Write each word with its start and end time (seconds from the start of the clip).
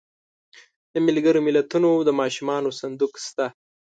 د 0.93 0.95
ملګرو 1.07 1.39
ملتونو 1.47 1.89
د 2.07 2.09
ماشومانو 2.19 2.69
صندوق 2.79 3.13
شته. 3.25 3.45